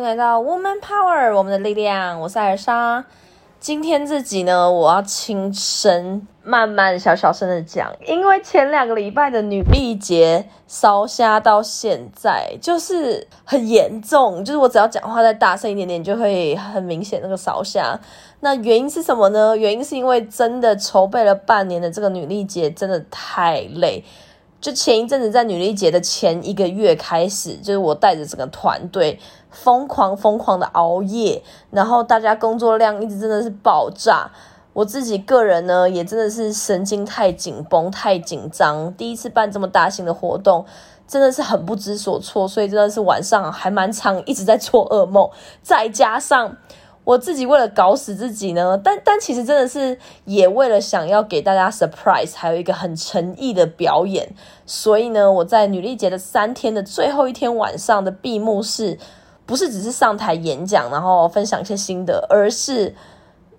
[0.00, 2.18] 迎来到 Woman Power，我们的力量。
[2.18, 3.04] 我是艾尔莎。
[3.58, 18.00] 今天这集呢，我要轻声、慢慢、小小声的讲，因为前两个礼拜的女力节烧虾到现在就是很严重，就是我只要讲话再大声一点点，就会很明显那个烧虾。
[18.40, 19.54] 那原因是什么呢？
[19.54, 24.02] 原因是因为真的筹备了半年的这个女力节真的太累。
[24.60, 29.18] 就前一阵子在女力节的前一个月开始，就是我带着整个团队
[29.50, 34.30] 疯狂疯狂的熬夜，然后大家工作量一直真的是爆炸。
[34.72, 38.92] 我自己个人呢，也真的是神经太紧绷、太紧张。
[38.94, 40.64] 第一次办这么大型的活动，
[41.08, 45.28] 真的是很不知所措，所以真的是晚上还蛮长，一直在做噩梦。
[45.62, 46.56] 再加上。
[47.10, 54.28] 我自己为了搞死自己呢，但但其实真的是也为了想要给大家 surprise，还有一个很诚意的表演，
[54.64, 58.96] 所以呢，我在女力节的三天的最后一天晚上的闭幕式，
[59.44, 62.94] 不是只是上台演讲，然后分享一些心得，而是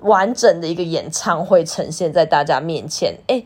[0.00, 3.16] 完整的一个演唱会呈现在大家面前。
[3.28, 3.44] 哎。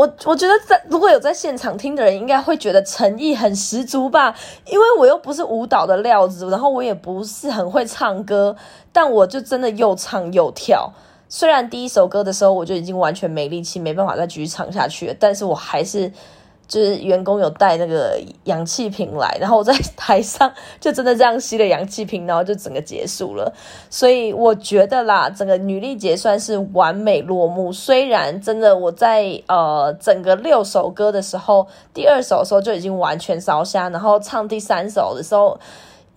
[0.00, 4.34] 我我觉得在如果有在现场听的人，应该会觉得诚意很十足吧，
[4.64, 8.56] 因为我又不是舞蹈的料子，然后我也不是很会唱歌，
[8.92, 10.90] 但我就真的又唱又跳。
[11.28, 16.10] 虽然第一首歌的时候我就已经完全没力气，没办法再继续唱下去了，但是我还是。
[16.70, 23.52] 就是员工有带那个氧气瓶来，然后我在台上就真的这样吸了氧气瓶，然后就整个结束了。
[23.90, 27.72] 所以我觉得啦，整个女力节算是完美落幕。
[27.72, 35.58] 虽然真的我在呃整个六首歌的时候，第二首的时候就已经完全烧瞎，然后唱第三首的时候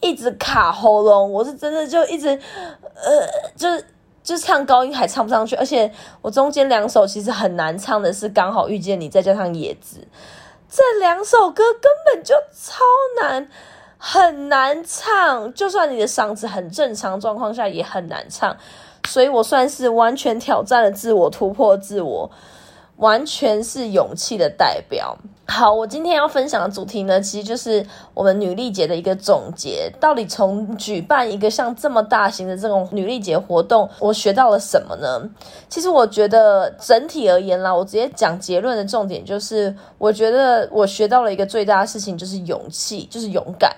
[0.01, 3.83] 一直卡喉咙，我是真的就一直呃就是
[4.21, 9.97] 就唱高音还唱不上去，而且我中间两首其实很难唱的是刚好遇见你，再加上野子。
[10.75, 12.81] 这两首歌根本就超
[13.21, 13.47] 难，
[13.99, 15.53] 很难唱。
[15.53, 18.57] 就算你的嗓子很正常状况下，也很难唱。
[19.07, 22.31] 所以我算是完全挑战了自我，突破自我。
[23.03, 25.18] 完全是勇气的代表。
[25.46, 29.91] 好，我今天要分享的主题呢，其实就是我们女力节的一个总结。
[30.00, 35.30] 到底从举办一个像这么大型的这种女力节活动，我学到了什么呢？
[35.68, 43.70] 其实我觉得整体而言啦，我直接讲结论的重点就是，我觉得我学到了一个最大的事情，就是勇气，就是勇敢。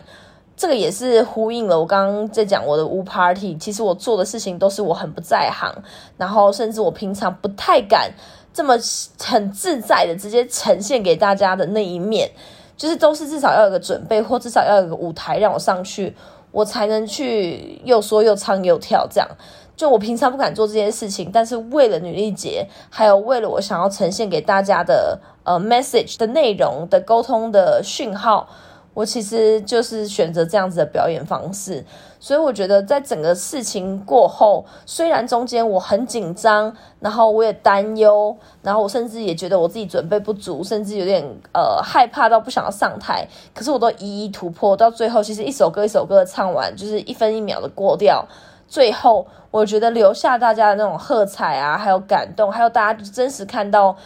[0.57, 3.57] 这个也是呼应了我刚刚在讲我的乌 party。
[3.57, 5.73] 其实我做的事情都是我很不在行，
[6.17, 8.11] 然后甚至我平常不太敢。
[8.53, 8.73] 这么
[9.19, 12.31] 很自在的直接呈现给大家的那一面，
[12.77, 16.15] 就是都是至少要有个准备，或至少要有个舞台让我上去，
[16.51, 19.05] 我才能去又说又唱又跳。
[19.11, 19.27] 这样，
[19.75, 28.47] 就我平常不敢做这件事情，但是为了女力节，还有为了我想要呈现给大家的呃 message 的内容的沟通的讯号。
[28.95, 31.85] 我其实就是选择这样子的表演方式，
[32.17, 41.21] 所以我觉得在整个事情过后，虽然中间我很紧张，然后我也担忧，然后我甚至也觉得我自己准备不足，甚至有点
[41.53, 48.25] 呃害怕到不想要上台，可是我都一一突破，到最后其实一首歌一首歌唱完，就是一分一秒的过掉，
[48.65, 53.97] 最后我觉得留下大家的那种喝彩啊，还有感动，还有大家真实看到。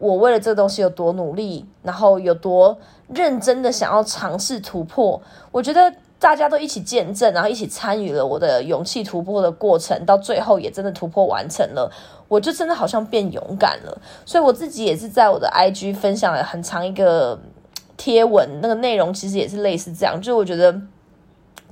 [0.00, 2.78] 我为了这个东西有多努力，然后有多
[3.14, 5.20] 认真的想要尝试突破，
[5.50, 11.90] 我觉得大家都一起见证，然后一起参与了我的勇气突破的过程，到最后也真的突破完成了，
[12.28, 14.00] 我就真的好像变勇敢了。
[14.24, 17.38] 所以我自己也是在我的 IG 分享了很长一个
[17.96, 20.80] 贴文，那个内容其实也是类似这样，就我觉得。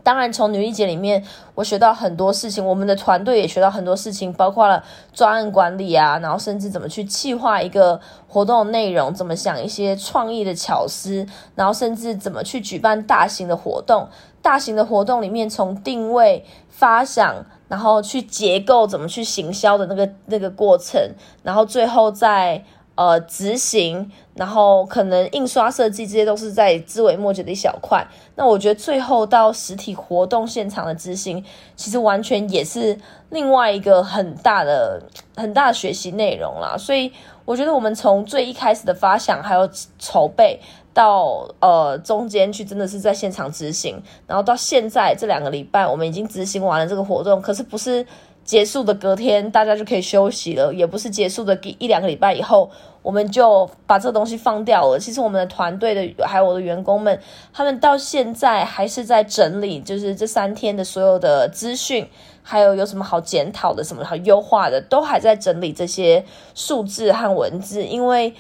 [0.07, 1.21] 当然，从女一节里面，
[1.57, 2.65] 我学到很多事情。
[2.65, 14.09] 我们的团队也学到很多事情，包括了专案管理啊，然后甚至怎么去计划一个活动内容，怎么想一些创意的巧思，然后甚至怎么去举办大型的活动。
[14.41, 21.01] 大型的活动里面，从定位、发想，然后去结构，怎么去行销的那个那个过程，
[21.43, 22.65] 然后最后再。
[22.97, 28.03] 呃，执行，然后可能印刷设计这些都是在枝微末节的一小块。
[28.37, 31.45] 那我觉得最后到实体活动现场的执行，
[31.77, 32.99] 其实完全也是
[33.29, 35.03] 另外一个很大的、
[35.37, 36.75] 很大的学习内容啦。
[36.79, 37.13] 所以
[37.45, 39.69] 我觉得我们从最一开始的发想，还有
[39.99, 40.59] 筹备，
[40.95, 48.07] 到呃中间去真的是在现场执行，然后到现在这两个礼拜，我们已经执行完了这个活动，可是不是。
[48.47, 52.71] 结束的隔天，大家就可以休息了，也不是结束的一两个礼拜以后，
[53.03, 54.99] 我们就把这东西放掉了。
[54.99, 57.21] 其实我们的团队的还有我的员工们，
[57.53, 62.09] 他们到现在还是在整理，就是这三天的所有的资讯，
[62.43, 68.33] 还有有什么好检讨的，什么好优化的，都还在整理这些数字和文字，因为。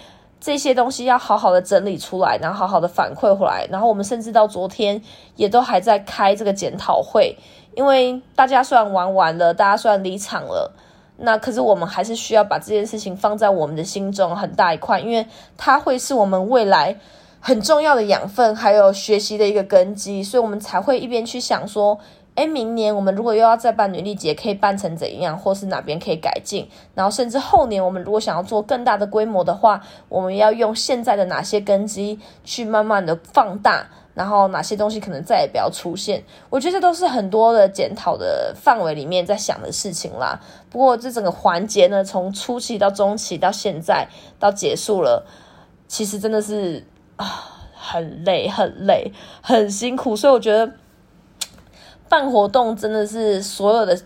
[0.47, 3.67] 这些东西要好好的整理出来，然后好好的反馈回来。
[3.69, 5.03] 然后我们甚至到昨天
[5.35, 7.37] 也都还在开这个检讨会，
[7.75, 10.71] 因为大家虽然玩完了，大家虽然离场了，
[11.17, 15.27] 那可是我们还是需要把这件事情放在我们的心中很大一块，因为
[15.57, 16.97] 它会是我们未来
[17.41, 21.99] 很重要的养分，还有学习的一个根基，所以我们才会一边去想说。
[22.37, 26.69] 哎，明年我们如果又要再办女力节，可以办成怎样，或是哪边可以改进？
[26.94, 33.87] 然后甚至后年我们如果想要做更大的规模的话，我们要用现在的哪些根基去慢慢的放大？
[34.12, 36.23] 然后哪些东西可能再也不要出现？
[36.50, 40.38] 我觉得这都是很多的检讨的范围里面在想的事情啦。
[40.71, 45.27] 不过这整个环节呢，从初期到中期到现在到结束了，
[45.88, 46.87] 其实真的是
[47.17, 47.27] 啊，
[47.75, 49.12] 很累，很累，
[49.43, 50.15] 很辛苦。
[50.15, 50.75] 所以我觉得。
[52.08, 53.99] 办活动真的是所有的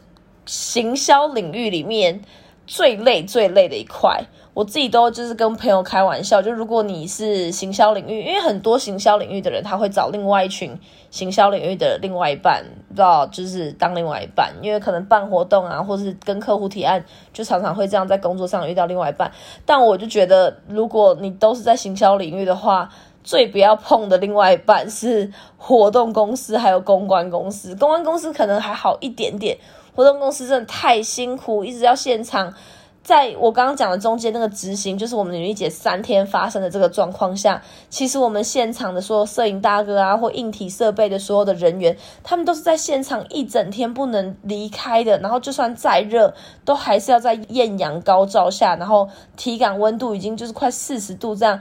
[0.47, 2.23] 行销领域里面
[2.67, 4.25] 最累最累的一块。
[4.53, 10.77] 我自己都就是跟朋友开玩笑，就如果你是行销领域，因为很多行销领域的人他会找另外一群
[11.09, 19.31] 行销领域的另外一半，不知道就是当另外一半，因为可能办活动啊，或是跟客户提案，就常常会这样在工作上遇到另外一半。
[19.65, 22.91] 但我就觉得，如果你都是在行销领域的话，
[23.23, 27.75] 最不要碰的另外一半是活动公司，还有公关公司。
[27.77, 29.59] 公关公司可能还好一点点，
[29.95, 32.55] 活动公司真的太辛苦，一直要现场。
[33.03, 45.19] 在我刚刚讲的中间那个执行，就是我们女力姐三天发生的这个状况下，其实我们现场的所有摄影大哥啊，或硬体设备的所有的人员，他们都是在现场一整天不能离开的。
[45.19, 46.35] 然后就算再热，
[46.67, 51.59] 都还是要在艳阳高照下，然后体感温度已经就是快四十度这样。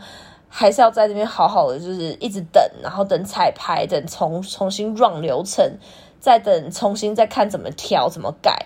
[0.50, 5.78] 还是要在这边好好的，就是一直等，然后等彩排，等重重新 run 流程，
[6.20, 8.66] 再等重新再看怎么调怎么改，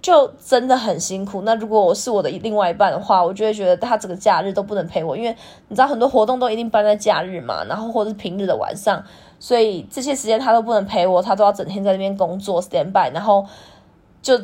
[0.00, 1.42] 就真的很辛苦。
[1.42, 5.36] 那如果我是我的另外一半的话，我就会觉得他整个假日都不能陪我，因为
[5.68, 9.04] 你知道很多活动都一定办在假日嘛，然后或者是平日的晚上，
[9.40, 13.44] 所以这些时间他都不能陪我，他都要整天在那边工作 stand by，然后
[14.22, 14.38] 就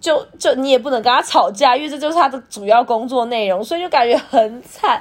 [0.00, 5.00] 就就你也不能跟他吵架，因为这就是他的主要工作内容，所以就感觉很惨。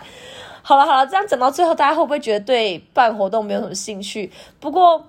[0.68, 4.32] 好了好了，这样讲到最后，大家会不会觉得对办活动没有什么兴趣？
[4.60, 5.06] 不过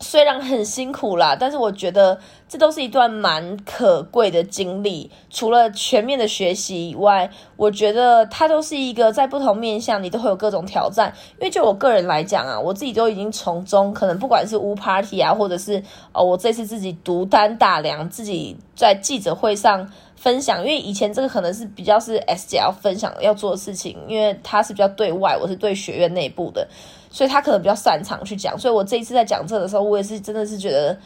[0.00, 2.18] 虽然很辛苦啦，但是我觉得
[2.48, 5.10] 这都是一段蛮可贵的经历。
[5.28, 11.12] 除了全面的学习以外，我觉得它都是一个在不同面向你都会有各种挑战。
[11.40, 19.90] 因为就我个人来讲啊，我自己都已经从中可能不管是无 party 啊，或者是哦我这次自己独担大梁，自己在记者会上。
[20.18, 26.66] 分享，因为以前这个可能是比较是 S 姐要分享要做的事情，因为他是比较对外，我是对学院内部的，
[27.10, 28.58] 所以他可能比较擅长去讲。
[28.58, 30.98] 所以我这一次在讲这的时候，我也是真的是觉得，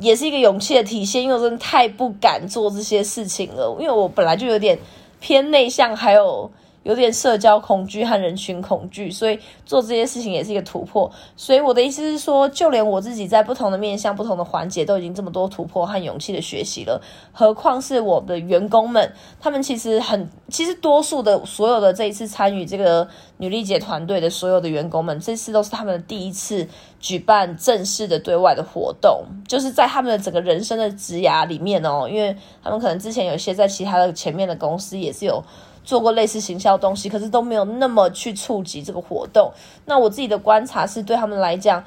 [0.00, 4.78] 也是一个勇气的体现，因为我真的太不敢做这些事情了，因为我本来就有点
[5.20, 6.50] 偏内向，还有。
[6.86, 11.10] 有点社交恐惧和人群恐惧，所以做这些事情也是一个突破。
[11.36, 17.02] 所以我的意思是说，就连我自己在不同的面向、不同的环节都已经这么多突破和勇气的学习了，
[17.32, 19.12] 何况是我的员工们？
[19.40, 26.68] 他们其实很，其实多数的所有的这一次参与这个女力姐团队的所有的员工们，这次都是他们的第一次
[27.00, 35.42] 举办正式的对外的活动，就是在他们的整个人生的职涯里面哦，因为他们可能之前有些在其他的前面的公司也是有。
[35.86, 39.50] 做过类似行销东西，可是都没有那么去触及这个活动。
[39.86, 41.82] 那我自己的观察是，对他们来讲，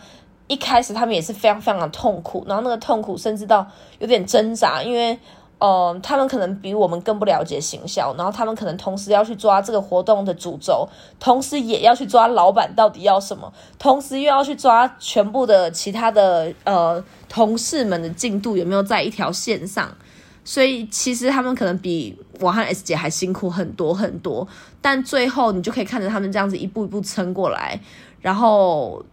[0.48, 3.68] 一开始他们也是非常非常的痛苦，然后那个痛苦甚至到
[4.00, 5.20] 有点挣扎，因为，
[5.58, 10.88] 呃，他们可能比我们更不了解行销，然后他们可能同时要去抓这个活动的主轴，
[11.20, 19.94] 同时也要去抓老板到底要什么，同时又要去抓全部的其他的呃同事们的进度有没有在一条线上。
[20.44, 24.48] 所以其实他们可能比我和 S 姐还辛苦很多很多，
[24.82, 27.80] 但最后你就可以看着他们这样子一步一步撑过来，
[28.22, 29.06] 然后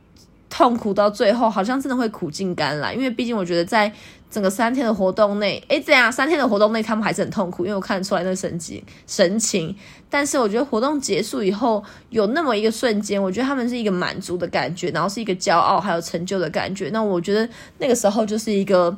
[0.48, 2.94] 痛苦到最后，好像真的会苦尽甘来。
[2.94, 3.92] 因为毕竟我觉得在
[4.30, 9.76] 整个三天的活动内，诶，这样三天的活动内，他们还是很痛苦，因为我看得出来那神情神情。
[10.08, 16.88] 但是我觉得活动结束以后，有那么一个瞬间，我觉得他们是一个满足的感觉，然后是一个骄傲还有成就的感觉。
[16.90, 17.46] 那我觉得
[17.78, 18.96] 那个时候就是一个。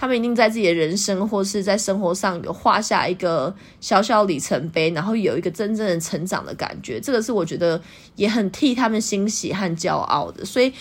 [0.00, 6.98] 他们一定在自己的人生或是在生活上有画下一个小小里程碑，然后有一个真正的成长的感觉。
[6.98, 7.78] 这个是我觉得
[8.16, 10.42] 也很替他们欣喜和骄傲的。
[10.42, 10.72] 所以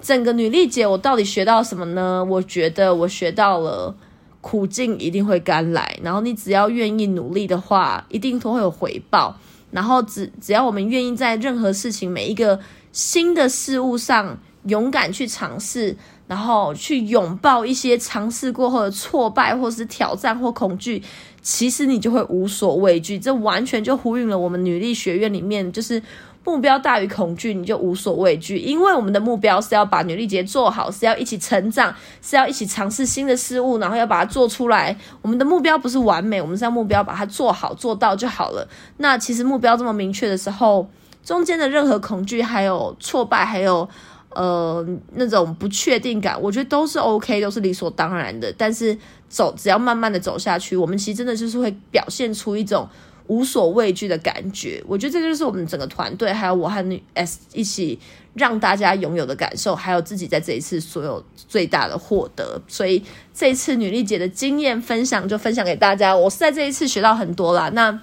[0.00, 2.24] 整个女力节，我到底学到什么呢？
[2.24, 3.92] 我觉得我学到了
[4.40, 9.36] 苦尽一定会甘来，然后你只要愿意努力的话，一定都会有回报。
[9.72, 12.60] 然后只只要我们愿意在任何事情每一个
[12.92, 15.96] 新的事物上勇敢去尝试。
[16.28, 21.02] 然后去拥抱一些尝试过后的挫败，或是挑战或恐惧，
[21.40, 23.18] 其实你就会无所畏惧。
[23.18, 26.02] 这完全就呼应了我们女力学院里面，就是
[26.44, 28.58] 目标大于恐惧，你就无所畏惧。
[28.58, 34.94] 因为我们的目标是要把女力节做好，是要一起成长，是要一起尝试新的事物，然后要把它做出来。
[35.22, 38.68] 我们的目标不是完美，我们是要目标把它做好做到就好了。
[38.98, 40.86] 那其实目标这么明确的时候，
[41.24, 43.88] 中间的任何恐惧、还有挫败、还有。
[44.38, 48.54] 呃，那种不确定感，我觉得都是 OK，都是理所当然的。
[48.56, 48.96] 但是
[49.28, 52.88] 走，只要慢慢的走下去，我们其实真的就是会表现出一种
[53.26, 54.80] 无所畏惧的感觉。
[54.86, 57.98] 我觉得这就是我们整个团队，还有我和女 S 一起
[58.34, 62.62] 让大家拥有的感受，还有自己在这一次所有最大的获得。
[62.68, 63.02] 所以
[63.34, 67.70] 这一次女力姐的经验分享就分享给大家，我是在这一次学到很多啦。
[67.70, 68.00] 那。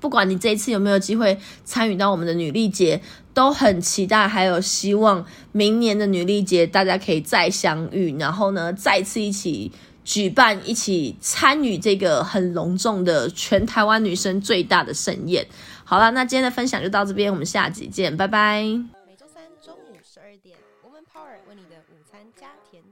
[0.00, 3.00] 不管你这一次有没有机会参与到我们的女力节，
[3.34, 9.70] 都很期待，还有希望明年的女力节大家可以再相遇，然后呢再次一起
[10.02, 15.46] 举办，一起参与这个很隆重的全台湾女生最大的盛宴。
[15.84, 18.62] 好了，那今天的分享就到这边，我们下集见，拜拜。
[18.62, 22.82] 每周三中午十二点，Woman Power 为你的午餐加甜。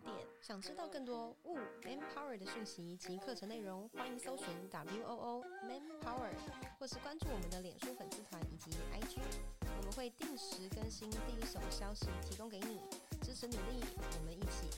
[0.48, 6.30] 想知道更多 w Man Power 的讯息及课程内容，欢迎搜寻 W O O Man Power。
[6.78, 9.18] 或是关注我们的脸书粉丝团以及 IG，
[9.76, 12.80] 我们会定时更新第一手消息，提供给你
[13.20, 13.84] 支持努力，
[14.18, 14.77] 我们一起